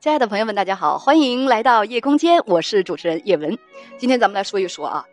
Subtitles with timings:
[0.00, 3.58] 亲爱的朋友们，大家好，欢迎来到夜空间，我是主持人叶文。
[3.96, 5.04] 今天咱们来说一说啊，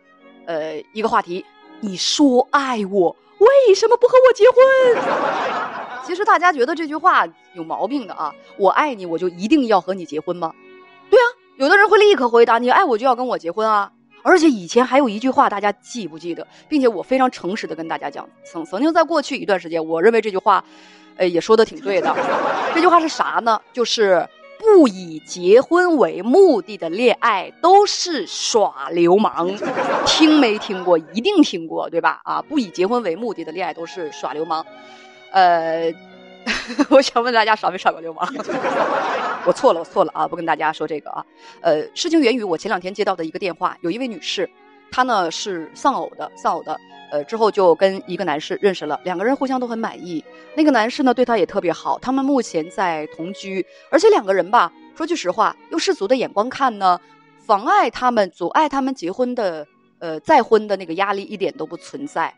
[0.46, 1.44] 呃，一个话题，
[1.80, 5.04] 你说爱我，为什么不和我结婚？
[6.06, 10.52] 其实大家觉得这句话有毛病的啊，我爱你，我就一定要和你结婚吗？
[11.10, 11.26] 对啊，
[11.56, 13.90] 有的人会立刻回答，你爱我就要跟我结婚啊。
[14.22, 16.46] 而且以前还有一句话，大家记不记得？
[16.68, 20.64] 并且我非常诚实的跟大家讲，曾曾经在过去一段时间，我认为这句话，
[21.16, 22.14] 呃，也说的挺对的。
[22.72, 23.60] 这句话是啥呢？
[23.72, 24.24] 就是。
[24.74, 29.56] 不以结婚为目的的恋爱都是耍流氓，
[30.04, 30.98] 听没听过？
[30.98, 32.20] 一定听过，对吧？
[32.24, 34.66] 啊，不以结婚为目的的恋爱都是耍流氓。
[35.30, 35.94] 呃，
[36.90, 38.28] 我想问大家耍没耍过流氓？
[39.46, 40.26] 我错了，我错了啊！
[40.26, 41.24] 不跟大家说这个啊。
[41.60, 44.50] 呃，事情源于我前两天接到的一个电话，有一位女士，
[44.90, 46.78] 她呢是丧偶的，丧偶的。
[47.08, 50.22] 呃，之后就跟一个男士认识了，两个人互相都很满意。
[50.56, 51.96] 那个男士呢，对她也特别好。
[52.00, 57.00] 他们目前在同居，而且两个人吧，说句实话，用世俗的眼光看呢，
[57.38, 59.64] 妨碍他们、阻碍他们结婚的，
[60.00, 62.34] 呃，再婚的那个压力一点都不存在。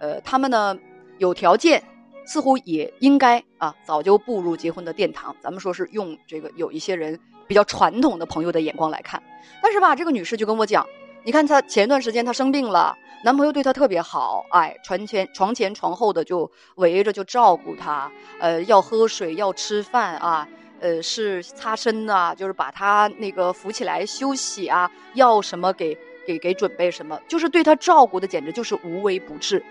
[0.00, 0.76] 呃，他们呢
[1.18, 1.80] 有条件，
[2.26, 5.34] 似乎也应该啊，早就步入结婚的殿堂。
[5.40, 9.22] 咱们说是用这个有一些人比较传统的朋友的眼光来看，
[9.62, 10.84] 但是吧，这个女士就跟我讲，
[11.28, 12.96] 你看她前段时间她生病了。
[13.22, 20.48] 男朋友对她特别好，哎，床前床前床后的就围着就照顾她，呃，要喝水要吃饭啊，
[20.80, 25.94] 呃，是擦身啊，就是把她那个扶起来休息啊，要什么给
[26.26, 29.62] 给给准备什么，就是对她照顾的简直就是无微不至。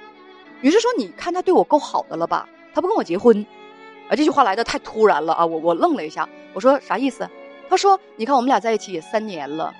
[0.61, 2.47] 于是说：“你看他对我够好的了吧？
[2.71, 3.43] 他不跟我结婚，
[4.07, 5.43] 啊，这句话来的太突然了啊！
[5.43, 7.27] 我我愣了一下，我说啥意思？
[7.67, 9.73] 他说：你看我们俩在一起也三年了，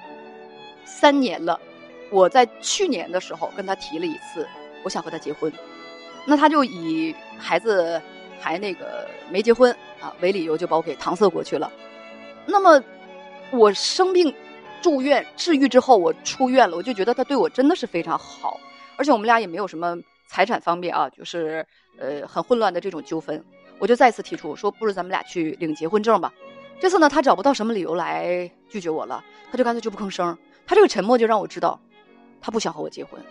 [0.84, 1.60] 三年了。”
[2.10, 4.48] 我在去年的时候跟他提了一次，
[4.84, 5.52] 我想和他结婚，
[6.26, 8.02] 那他就以孩子
[8.40, 11.72] 还那个没结婚啊为理由，就把我给搪塞过去了。
[12.46, 12.82] 那么
[13.52, 14.34] 我生病
[14.82, 18.60] 住院治愈之后，我出院了，我就觉得他对我真的是非常好，
[18.96, 21.66] 而且我们俩也没有什么财产方面啊，就是
[22.00, 23.44] 呃很混乱的这种纠纷。
[23.80, 26.34] 我就再次提出说，不如咱们俩去领结婚证吧。
[26.80, 30.38] 这次呢，他找不到什么理由来拒绝我了，他就干脆就不吭声。
[30.66, 31.80] 他这个沉默就让我知道。
[32.42, 33.22] 他不想和我结婚，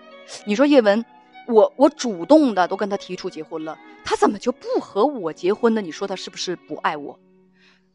[0.45, 1.05] 你说叶文，
[1.47, 5.81] 我我主动的都跟他提出结婚了，他怎么就不和我结婚呢？
[5.81, 7.19] 你说他是不是不爱我？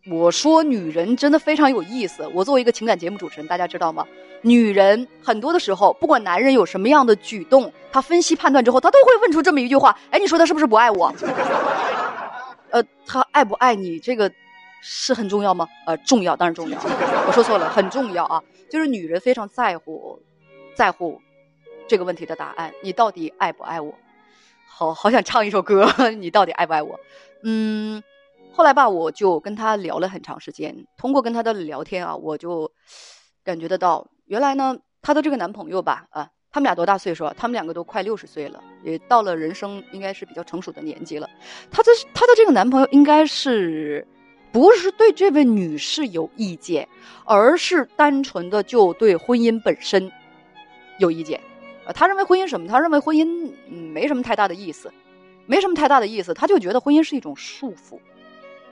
[0.07, 2.27] 我说女人真的非常有意思。
[2.33, 4.03] 我作为一个情感节目主持人，大家知道吗？
[4.41, 11.13] 女人很多的时候，不管男人有什么样的举动，她分析判断之后，她都会问出这么一句话：哎，你说他是不是不爱我？
[12.71, 14.31] 呃，他爱不爱你，这个
[14.81, 15.67] 是很重要吗？
[15.85, 16.79] 呃，重要，当然重要。
[17.27, 18.41] 我说错了，很重要啊，
[18.71, 20.19] 就是女人非常在乎。
[20.75, 21.21] 在乎
[21.87, 23.93] 这个问题的答案，你到底爱不爱我？
[24.67, 25.87] 好好想唱一首歌，
[26.17, 26.99] 你到底爱不爱我？
[27.43, 28.01] 嗯，
[28.51, 30.87] 后来吧，我就跟他聊了很长时间。
[30.97, 32.71] 通过跟他的聊天啊，我就
[33.43, 37.29] 感觉得到，原来呢，他的这个男朋友吧，啊，他们俩多大岁数？
[37.37, 41.29] 他们两个都快六十岁了，也到了人生应该是比较成熟的年纪了。
[41.69, 44.07] 他的他的这个男朋友应该是
[44.51, 46.87] 不是对这位女士有意见，
[47.25, 50.11] 而是单纯的就对婚姻本身。
[51.01, 51.41] 有意见，
[51.85, 52.67] 呃，他认为婚姻什么？
[52.67, 54.93] 他认为婚姻没什么太大的意思，
[55.47, 56.31] 没什么太大的意思。
[56.33, 57.99] 他就觉得婚姻是一种束缚，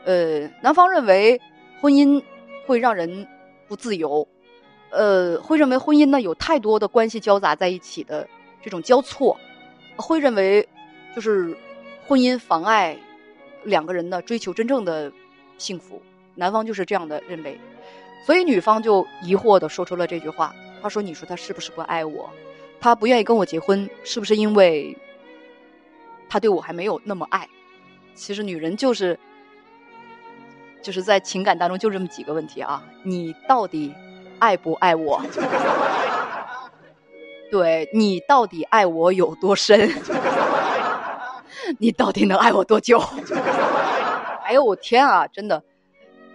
[0.05, 1.41] 呃，男方认为
[1.81, 2.23] 婚姻
[2.67, 3.27] 会让人
[3.67, 4.27] 不自由，
[4.91, 8.27] 呃，会认为婚姻呢有太多的关系交杂在一起的
[8.61, 9.35] 这种交错，
[9.95, 10.67] 会认为
[11.15, 11.57] 就是
[12.07, 12.95] 婚姻妨碍
[13.63, 15.11] 两个人呢追求真正的
[15.57, 15.99] 幸福。
[16.35, 17.59] 男方就是这样的认为，
[18.25, 20.53] 所以女方就疑惑的说出了这句话。
[20.81, 22.29] 他说：“你说他是不是不爱我？
[22.79, 24.97] 他不愿意跟我结婚，是不是因为
[26.29, 27.47] 他对我还没有那么爱？
[28.15, 29.19] 其实女人就是
[30.81, 32.83] 就是在情感当中就这么几个问题啊！
[33.03, 33.93] 你到底
[34.39, 35.21] 爱不爱我？
[37.51, 39.89] 对你到底爱我有多深？
[41.79, 42.99] 你到底能爱我多久？
[44.45, 45.27] 哎呦我天啊！
[45.27, 45.61] 真的，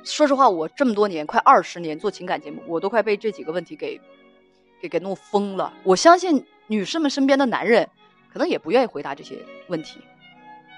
[0.04, 4.00] 说实话，我这么多年快二十年做情感节目，我都快被这几个问题给。”
[4.84, 5.72] 给给弄疯了！
[5.82, 7.88] 我相信女士们身边的男人，
[8.30, 9.38] 可能也不愿意回答这些
[9.68, 9.98] 问题，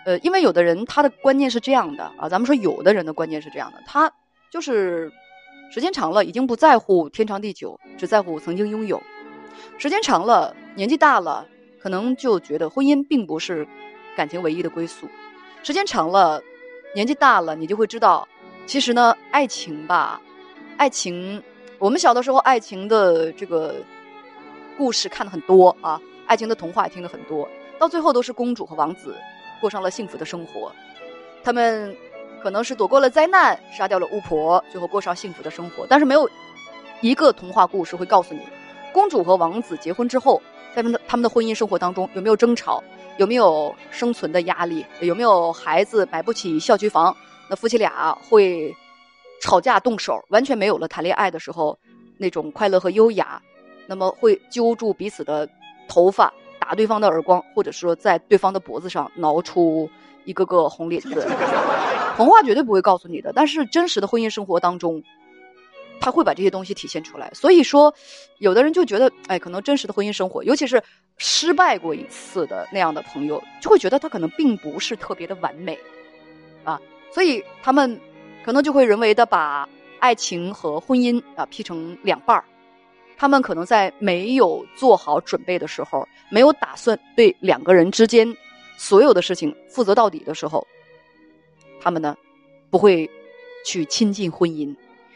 [0.05, 4.13] 呃，因为有的人他的观念是这样的啊，咱们说有的人的观念是这样的，他
[4.49, 5.11] 就是
[5.73, 8.99] 时间长了已经不在乎天长地久，只在乎曾经拥有；
[9.77, 11.45] 时间长了，年纪大了，
[11.81, 13.67] 可能就觉得婚姻并不是
[14.17, 15.09] 感情唯一的归宿；
[15.65, 16.41] 时间长了，
[16.95, 18.29] 年纪大了，你就会知道，
[18.67, 20.21] 其实呢，爱情吧，
[20.77, 21.43] 爱情，
[21.81, 23.75] 我们小的时候爱情的这个。
[24.77, 29.15] 故事看的很多啊，爱情的童话也听了很多，到最后都是公主和王子
[29.61, 30.73] 过上了幸福的生活。
[31.43, 31.97] 他们
[32.43, 35.87] 可能是躲过了灾难，杀掉了巫婆，最后过上幸福的生活。
[35.89, 36.29] 但是没有
[37.01, 38.41] 一个童话故事会告诉你，
[38.93, 40.43] 公主和王子结婚之后，
[40.75, 42.83] 在他们的他们的婚姻生活当中有没有争吵，
[43.17, 47.17] 有没有生存的压力，有没有孩子买不起校区房，
[47.49, 48.75] 那夫妻俩会
[49.41, 51.79] 吵架动手，完全没有了谈恋爱的时候
[52.19, 53.41] 那种快乐和优雅。
[53.87, 55.49] 那么会揪住彼此的
[55.89, 59.89] 头发，打对方的耳光，或者说在对方的脖子上挠出
[60.25, 61.27] 一个个红领子。
[62.17, 65.03] 童话绝对不会告诉你的，但是真实的婚姻生活当中，
[66.01, 67.31] 他会把这些东西体现出来。
[67.35, 67.93] 所以说，
[68.39, 70.83] 有的人就觉得，哎，可能真实的婚姻生活，尤其是
[71.19, 75.79] 失败过一次的那样的朋友，就会觉得他可能并不是特别的完美，
[76.65, 76.81] 啊，
[77.13, 78.01] 所以他们
[78.47, 79.69] 可能就会人为的把
[80.01, 82.45] 爱情和婚姻啊劈成两半儿。
[83.17, 88.37] 他们可能在没有做好准备的时候，没有打算对两个人之间
[88.77, 90.67] 所有的事情负责到底的时候，
[91.81, 92.17] 他们呢
[92.71, 93.09] 不会
[93.65, 94.75] 去亲近婚姻。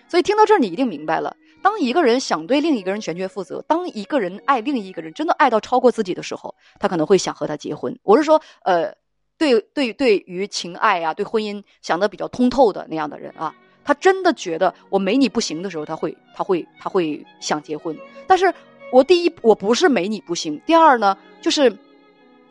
[0.09, 7.97] 所以听到这儿，你一定明白了：当一个人想对另一个人全权负责，当一个人爱另一个人真的爱到超过自己的时候，他可能会想和他结婚。
[8.03, 8.93] 我是说，呃，
[9.39, 13.55] 对对，对于情爱啊，对婚姻想的比较通透的那样的人啊。
[13.91, 17.97] 他真的觉得我没你不行的时候，他会，他会，他会想结婚。
[18.25, 18.55] 但是，
[18.93, 21.77] 我第一我不是没你不行，第二呢，就是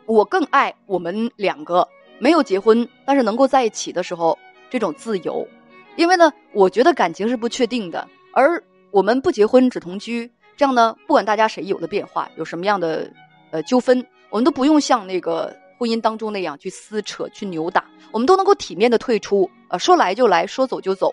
[0.04, 1.88] 我更爱我们两个
[2.18, 4.38] 没有结婚，但是能够在一起的时候
[4.68, 5.48] 这种自由。
[5.96, 13.10] 因为呢，我觉得感情是不确定的，而我们不结婚只同居，这样呢，不管大家谁有了变化，有什么样的
[13.50, 21.10] 呃纠纷，我们都不用像那个婚姻当中那样去撕扯、去扭打，我们都能够体面的退出，呃，说来就来，说走就走。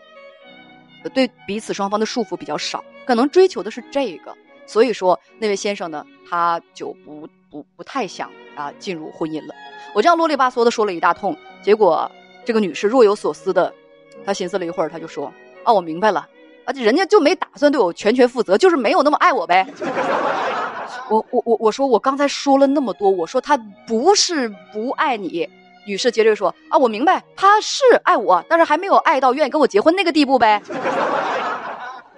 [1.13, 4.35] 对彼此双方的束缚比较少，可能追求的是这个，
[4.65, 9.53] 所以说那位先生呢，他就不不不太想啊进入婚姻了。
[9.93, 12.09] 我这样啰里吧嗦的说了一大通，结果
[12.45, 13.73] 这个女士若有所思的，
[14.25, 15.31] 她寻思了一会儿，她就说
[15.63, 16.27] ：“哦，我明白了，
[16.65, 19.65] 啊，人家就没打算对我全权负责，就是没有那么爱我呗。
[21.09, 23.57] ”我我我我说我刚才说了那么多，我说他
[23.87, 25.47] 不是不爱你。
[25.87, 30.61] 女士接着说：“啊，我明白，他是爱我，但是还没有爱到愿意跟我结婚那个地步呗。”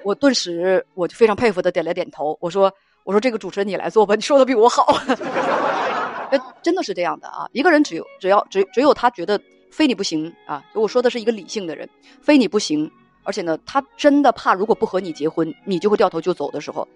[0.04, 2.36] 我顿时我就非常佩服的点了点头。
[2.42, 2.74] 我说
[3.06, 4.88] ：“我说这个主持人你来做吧，你说的比我好。
[6.64, 7.48] ”真的是这样的啊！
[7.54, 9.40] 一个人只有只要只只有他觉得
[9.72, 11.90] 非你不行啊，我说的是一个理性的人，
[12.22, 12.90] 非你不行，
[13.24, 16.88] 而且呢，他真的怕如果不和你结婚，你就会掉头就走的时候，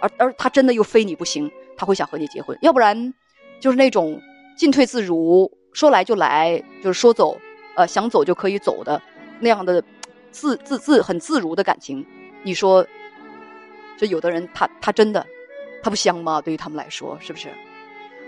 [0.00, 3.14] 而而他真的又非你不行，他会想和你结婚，要不然
[3.60, 4.20] 就是那种
[4.56, 5.50] 进退自如。
[5.72, 7.38] 说来就来，就是说走，
[7.76, 9.00] 呃，想走就可以走的
[9.38, 9.82] 那样的
[10.30, 12.04] 自自自很自如的感情，
[12.42, 12.86] 你说，
[13.96, 15.24] 就有的人他他真的
[15.82, 16.40] 他不香吗？
[16.40, 17.48] 对于他们来说，是不是？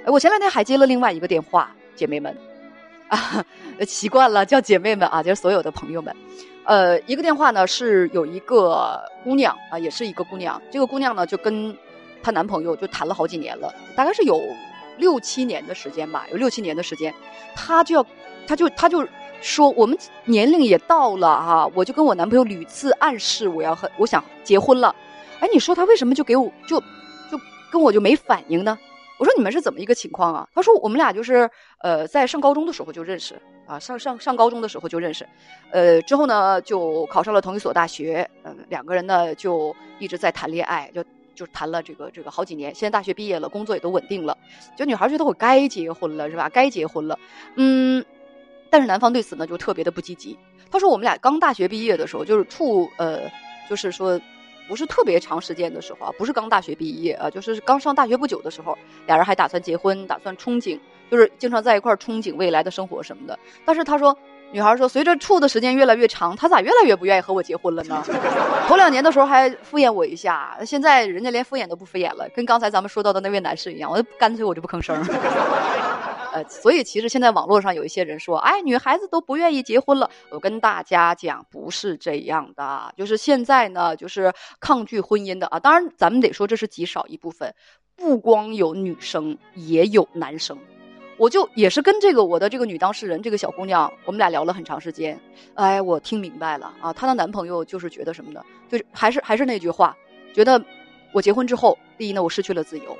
[0.04, 2.36] 哎，我前两天还接了另外一个电话，姐妹们
[3.08, 3.44] 啊，
[3.86, 6.14] 习惯了叫姐妹们啊，就是所有的朋友们，
[6.64, 11.76] 呃，一个电话呢是有一个姑娘啊，也是一个姑娘，这个姑娘呢就跟
[12.22, 14.40] 她男朋友就谈了好几年了，大概是有。
[14.98, 17.14] 六七年的时间吧，有六七年的时间，
[17.54, 18.06] 他就要，
[18.46, 19.06] 他就他就
[19.40, 24.94] 说我们年龄也到了哈，我就跟我男朋友屡次暗示我要和我想结婚了，
[25.40, 26.78] 哎，你说他为什么就给我就
[27.30, 27.40] 就
[27.70, 28.78] 跟我就没反应呢？
[29.18, 30.48] 我说你们是怎么一个情况啊？
[30.54, 31.48] 他说我们俩就是
[31.80, 35.26] 呃在上高中的时候就认识啊，上上上高中的时候就认识，
[35.70, 41.04] 呃之后呢就考上了同一所大学，嗯两个人呢就一直在谈恋爱就。
[41.34, 44.36] 就是谈了这个这个好几年，现在大学毕业了，工作也都稳定了。
[44.76, 46.48] 就女孩觉得我该结婚了，是吧？
[46.48, 47.18] 该结婚了。
[47.56, 48.04] 嗯，
[48.70, 50.38] 但是男方对此呢就特别的不积极。
[50.70, 53.30] 他说我们俩刚大学毕业的时候，就是处呃，
[53.68, 54.20] 就是说
[54.68, 60.78] 不是特别长时间的时候啊，不是刚大学毕业啊，就是刚上大学不久的时候，俩人还打算结婚，打算憧憬，
[61.10, 63.38] 就是经常在一块儿憧憬未来的生活什么的。
[63.64, 64.16] 但是他说。
[64.52, 68.04] 女孩说：“随着处的时间越来越长，他咋越来越不愿意和我结婚了呢？
[68.68, 74.94] 头两年的时候还敷衍我一下，现在人家连敷衍都不敷衍了，跟刚才咱们说到的那位男士一样，我就干脆我就不吭声。
[76.34, 80.08] 呃，所以其实现在网络上有一些人说，哎，女孩子都不愿意结婚了。
[80.30, 85.58] 我跟大家讲，不是这样的，就是现在呢，就是抗拒婚姻的啊。
[85.58, 87.54] 当然，咱们得说这是极少一部分，
[87.96, 90.58] 不光有女生，也有男生。”
[91.22, 95.16] 我就也是跟这个我的这个女当事人这个小姑娘，我们俩聊了很长时间。
[95.54, 98.42] 哎，我听明白了啊，她的男朋友就是觉得什么呢？
[98.68, 99.96] 就是还是还是那句话，
[100.34, 100.60] 觉得
[101.12, 102.96] 我结婚之后，第一呢，我失去了自由；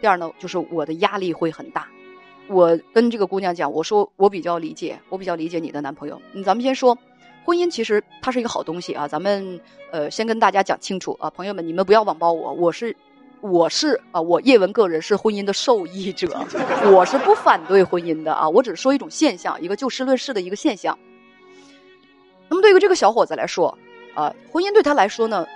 [0.00, 1.86] 第二呢，就是我的压力会很大。
[2.48, 6.18] 我跟这个姑娘讲，我说我比较理解，我比较理解你的男朋友。
[6.32, 6.96] 嗯，咱们先说，
[7.44, 9.06] 婚姻其实它是一个好东西啊。
[9.06, 9.60] 咱们
[9.90, 12.96] 呃先跟大家讲清楚啊，朋友们，你们不要网暴我，我是。
[13.40, 16.28] 我是啊，我叶文个人是婚姻的受益者，
[16.92, 20.98] 我是不反对婚姻的啊，我只是说一种现象，一个就事论事的一个现象。
[22.48, 23.76] 那么对于这个小伙子来说，
[24.14, 25.46] 啊，婚姻对他来说呢，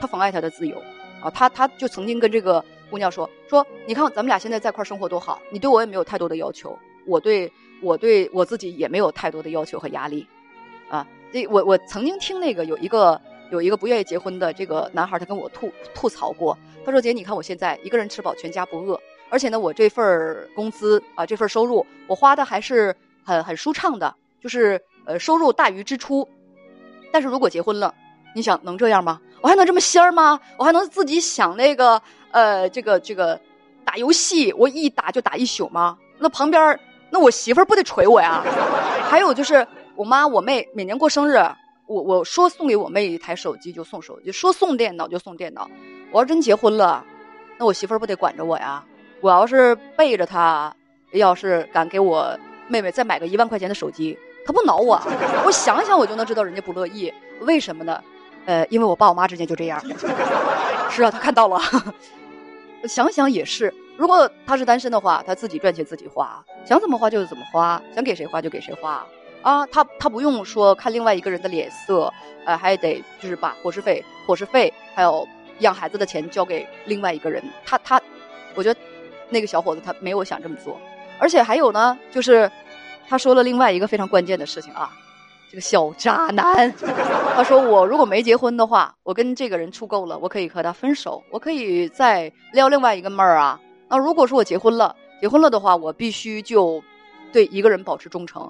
[0.00, 0.76] 他妨碍他的自由，
[1.22, 10.26] 啊，他他就曾经跟这个姑娘说说，你看咱们俩现在在一块生活多好，你对我也没有太多的要求，我对我对我自己也没有太多的要求和压力，
[10.88, 13.20] 啊，这我我曾经听那个有一个
[13.52, 16.56] 有一个不愿意结婚的这个男孩，他跟我吐吐槽过，
[16.90, 22.92] 他说姐，你看我现在一个人吃饱全家不饿，而且呢，我这份工资啊，这份收入我花的还是
[23.24, 26.28] 很很舒畅的，就是呃收入大于支出。
[27.12, 27.94] 但是如果结婚了，
[28.34, 29.20] 你想能这样吗？
[29.40, 30.40] 我还能这么仙儿吗？
[30.56, 33.40] 我还能自己想那个呃，这个这个
[33.84, 35.96] 打游戏，我一打就打一宿吗？
[36.18, 36.76] 那旁边
[37.08, 38.42] 那我媳妇儿不得捶我呀？
[39.08, 41.36] 还有就是我妈我妹每年过生日，
[41.86, 45.70] 我我说送给我妹一台手机就送手机，说送电脑就送电脑。
[46.10, 47.04] 我要真结婚了，
[47.58, 48.84] 那我媳妇儿不得管着我呀？
[49.20, 50.74] 我要是背着她，
[51.12, 52.36] 要是敢给我
[52.68, 54.18] 妹妹再买个一万块钱的手机。
[54.44, 55.00] 她不挠我，
[55.44, 57.12] 我想想我就能知道人家不乐意。
[57.40, 58.02] 为什么呢？
[58.46, 59.78] 呃，因为我爸我妈之间就这样。
[60.90, 61.60] 是啊，他看到了。
[62.88, 69.06] 想想也是，如果他是单身的话，他自己赚钱自己花，想怎么花就怎么花，想给谁花就给谁花。
[69.42, 72.12] 啊，他他不用说看另外一个人的脸色，
[72.46, 75.28] 呃，还得就是把伙食费、伙食费还有
[75.60, 77.42] 养孩子的钱交给另外一个人。
[77.64, 78.00] 他他，
[78.54, 78.80] 我觉得
[79.28, 80.78] 那个小伙子他没有想这么做，
[81.18, 82.50] 而且还有呢，就是。
[83.08, 84.88] 他说了另外一个非常关键的事情啊，
[85.50, 86.72] 这个小渣男，
[87.34, 93.60] 他说我如果没结婚的话，我跟这个人处够了，我可以和他分手，我可以再撩另外一个妹儿啊。
[93.88, 96.80] 那如果说我结婚了，结婚了的话，我必须就
[97.32, 98.48] 对一个人保持忠诚。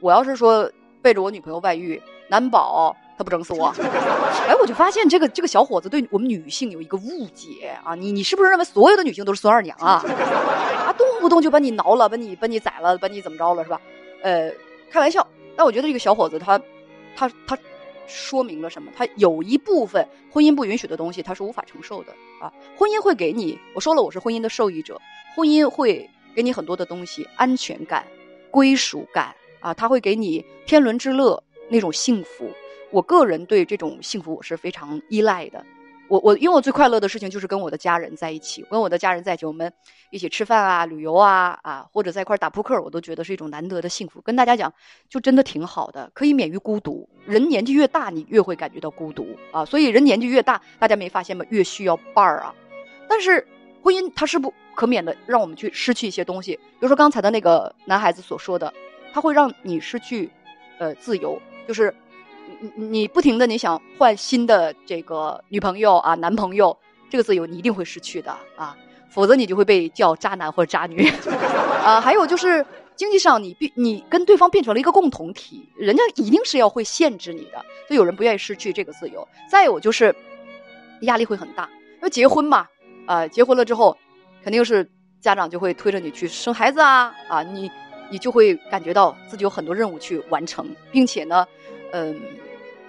[0.00, 0.72] 我要是说
[1.02, 3.74] 背着我女朋友外遇，难保他不整死我。
[4.46, 10.02] 哎，我就发现这个这个小伙子对我们女性有一个误解啊，你你是不是认为所有的女性都是孙二娘啊？
[10.86, 13.80] 啊，动不动就把你挠了，把你把你宰了，把你怎么着了是吧？
[14.22, 14.50] 呃，
[14.90, 16.58] 开玩笑，但我觉得这个小伙子他，
[17.16, 17.58] 他他
[18.06, 18.90] 说明了什么？
[18.96, 22.52] 他有一部分婚姻不允许的东西，他是无法承受的啊。
[22.76, 25.00] 婚姻会给你，我说了，我是婚姻的受益者。
[25.34, 28.06] 婚姻会给你很多的东西，安全感、
[28.50, 32.50] 归属感啊，他会给你天伦之乐那种幸福。
[32.90, 35.64] 我个人对这种幸福我是非常依赖的。
[36.08, 39.70] 我我因为我最快乐的事情就是跟我的家人在一起，跟我的家人在一起，我们
[40.10, 44.18] 一起吃饭啊、旅游啊啊，或者在一块打扑克，我都觉得是一种难得的幸福。
[44.22, 44.72] 跟大家讲，
[45.10, 47.06] 就真的挺好的，可以免于孤独。
[47.26, 51.44] 人年纪越大，你越会感觉到孤独啊，所以人年纪越大，大家没发现吗？
[51.50, 52.54] 越需要伴儿啊。
[53.06, 53.46] 但是
[53.82, 56.56] 婚姻它是不可免的，让我们去失去一些东西。
[56.56, 58.72] 比如说刚才的那个男孩子所说的，
[59.12, 60.30] 他会让你失去
[60.78, 61.94] 呃自由，就是。
[62.60, 66.76] 你你不停的你想换新的这个女朋友啊男朋友，
[67.08, 68.76] 这个自由你一定会失去的啊，
[69.08, 71.08] 否则你就会被叫渣男或者渣女
[71.84, 72.00] 啊。
[72.00, 72.64] 还有就是
[72.96, 79.26] 经济上你变你跟对方变成了一个共同体，人家一定是要会限制你的，所以有人不愿意失去这个自由。
[79.48, 80.14] 再有就是
[81.02, 82.66] 压力会很大，因为结婚嘛，
[83.06, 83.96] 啊结婚了之后，
[84.42, 87.70] 肯定是家长就会推着你去生孩子啊啊，你
[88.10, 91.46] 你就会感觉到自己有很多任务去完成，并且呢，
[91.92, 92.20] 嗯。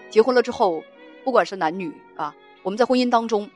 [0.10, 0.84] 结婚了之后，
[1.24, 3.50] 不管是男女啊，我们在婚姻当中，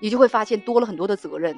[0.00, 1.56] 你就会发现多了很多的责任，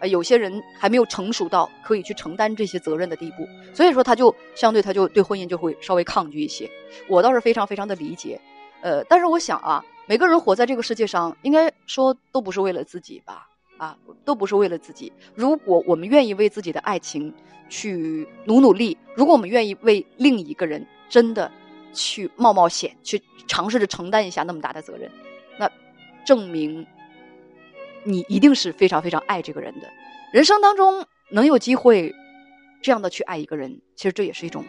[0.00, 6.68] 呃，有些人还没有成熟到可以去承担这些责任的地步，所以说他就相对他就对婚姻就会稍微抗拒一些。
[7.06, 8.40] 我倒是非常非常的理解，
[8.80, 15.12] 呃，但是我想啊，每个人活在这个世界上，应该说都不是为了自己吧，啊，都不是为了自己。
[15.34, 17.32] 如果我们愿意为自己的爱情
[17.68, 21.50] 去努努力，如果我们愿意为另一个人真的。
[21.92, 25.10] 去冒冒险，去尝试着承担一下那么大的责任，
[25.58, 25.70] 那
[26.24, 26.86] 证明
[28.04, 29.88] 你一定是非常非常爱这个人的。
[30.32, 32.14] 人生当中能有机会
[32.82, 34.64] 这样的去爱一个人，其实这也是一种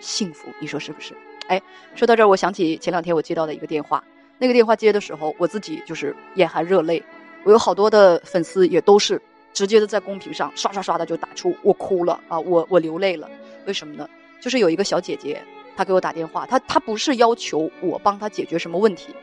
[0.00, 1.14] 幸福，你说是不是？
[1.48, 1.60] 哎，
[1.94, 4.02] 说到这儿，我想起前两天我接到的一个电话，
[4.38, 7.02] 那个电话接的时候，我自己就是眼含热泪。
[7.44, 9.20] 我有好多的粉丝也都是
[9.52, 13.30] 直接的在公屏上刷刷刷的就打出我哭了啊，我我流泪了。
[13.66, 14.08] 为什么呢？
[14.40, 15.42] 就是有一个小姐姐。
[15.76, 19.14] 她给我打电话，她她不是要求我帮她解决什么问题，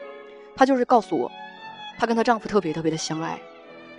[0.56, 1.32] 她就是告诉我，
[1.98, 3.40] 她跟她丈夫特别特别的相爱，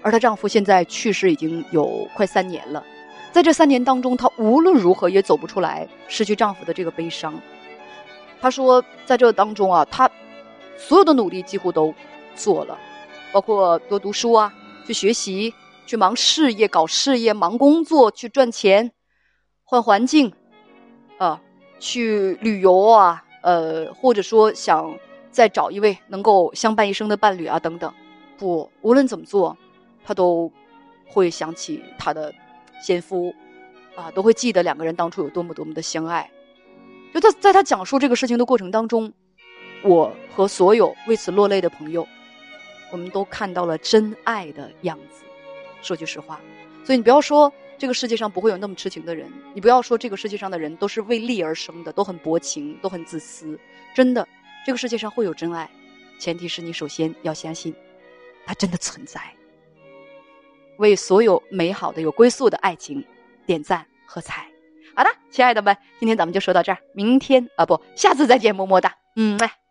[0.03, 2.85] 而她丈夫现在去世已经有快三年了，
[3.33, 7.41] 在这三年当中，她无论如何也走不出来失去丈夫的这个悲伤。
[8.41, 10.11] 她说，在这当中啊，她
[10.77, 11.95] 所有的努力几乎都
[12.35, 12.79] 做了，
[13.33, 14.53] 包括多读书啊，
[14.87, 15.55] 去学习，
[15.87, 18.93] 去忙事业，搞事业，忙工作，去赚钱，
[19.65, 20.33] 换环境，
[21.19, 21.41] 啊。
[21.83, 24.97] 去旅游啊，呃，或者说想
[25.33, 27.93] 再找一位能够相伴一生的伴侣啊，等等。
[28.39, 29.59] 不，无论怎么做，
[30.05, 30.49] 她都
[31.09, 32.33] 会想起她的
[32.81, 33.35] 先夫，
[33.97, 36.31] 啊，都会记得两个人当初有多么多么的相爱。
[37.13, 39.13] 就他在他讲述这个事情的过程当中，
[39.83, 42.07] 我和所有为此落泪的朋友，
[42.93, 45.25] 我们都看到了真爱的样子。
[45.83, 46.41] 说句实话，
[46.85, 53.59] 所以你不要说这个世界上不会有那么痴情的人，你不要说这个世界上的人都是为利而生的，都很薄情，都很自私。
[53.93, 54.25] 真的，
[54.65, 55.69] 这个世界上会有真爱，
[56.17, 57.75] 前提是你首先要相信，
[58.47, 59.21] 它真的存在。
[60.79, 63.05] 为所有美好的、有归宿的爱情
[63.47, 64.47] 点赞喝彩。
[64.95, 69.62] 好的，亲爱的们，今天咱们就说到这儿，明天啊不，下次再见，么么哒，嗯，来。